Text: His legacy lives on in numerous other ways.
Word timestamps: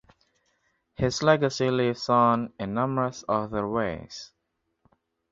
His 0.95 1.21
legacy 1.21 1.69
lives 1.69 2.09
on 2.09 2.53
in 2.59 2.73
numerous 2.73 3.23
other 3.29 3.67
ways. 3.67 4.31